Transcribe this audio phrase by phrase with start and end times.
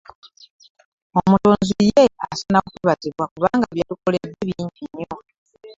[1.19, 5.11] Omutonzi ye asaana kwebazibwa kubanga by'atukoledde bingi nnyo.